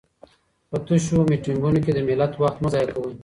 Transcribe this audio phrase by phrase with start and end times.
[0.69, 3.13] په تشو میټینګونو کي د ملت وخت مه ضایع کوئ.